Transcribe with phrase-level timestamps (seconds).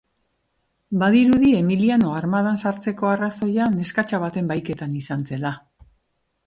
[1.03, 5.55] Badirudi Emiliano armadan sartzeko arrazoia neskatxa baten bahiketan izan zela.